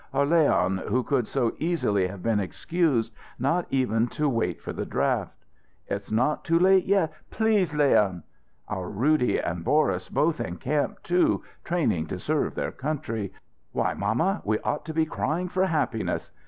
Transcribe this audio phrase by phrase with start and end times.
[0.15, 4.83] Our Leon, who could so easily have been excused, not even to wait for the
[4.83, 5.45] draft."
[5.85, 8.23] "It's not too late yet please, Leon"
[8.67, 13.31] "Our Roody and Boris both in camp, too, training to serve their country.
[13.73, 16.31] Why, mamma, we ought to be crying for happiness!